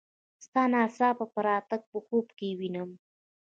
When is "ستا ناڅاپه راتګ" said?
0.45-1.81